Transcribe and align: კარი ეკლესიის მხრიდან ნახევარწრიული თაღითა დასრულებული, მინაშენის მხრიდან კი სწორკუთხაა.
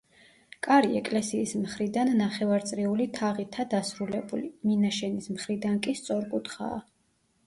კარი 0.67 0.93
ეკლესიის 0.99 1.51
მხრიდან 1.65 2.09
ნახევარწრიული 2.21 3.07
თაღითა 3.17 3.65
დასრულებული, 3.73 4.49
მინაშენის 4.71 5.29
მხრიდან 5.37 5.77
კი 5.89 5.95
სწორკუთხაა. 6.01 6.81